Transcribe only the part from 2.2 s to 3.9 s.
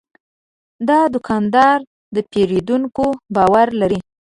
پیرودونکو باور